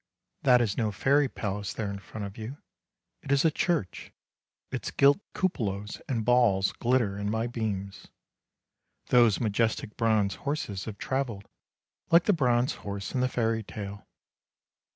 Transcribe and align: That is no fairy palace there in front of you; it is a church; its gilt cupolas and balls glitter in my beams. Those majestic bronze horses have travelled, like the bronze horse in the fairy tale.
That 0.41 0.61
is 0.61 0.79
no 0.79 0.91
fairy 0.91 1.27
palace 1.29 1.73
there 1.73 1.91
in 1.91 1.99
front 1.99 2.25
of 2.25 2.35
you; 2.35 2.57
it 3.21 3.31
is 3.31 3.45
a 3.45 3.51
church; 3.51 4.11
its 4.71 4.89
gilt 4.89 5.19
cupolas 5.35 6.01
and 6.09 6.25
balls 6.25 6.71
glitter 6.73 7.19
in 7.19 7.29
my 7.29 7.45
beams. 7.45 8.07
Those 9.09 9.39
majestic 9.39 9.95
bronze 9.97 10.37
horses 10.41 10.85
have 10.85 10.97
travelled, 10.97 11.47
like 12.09 12.23
the 12.23 12.33
bronze 12.33 12.73
horse 12.81 13.13
in 13.13 13.21
the 13.21 13.29
fairy 13.29 13.61
tale. 13.61 14.07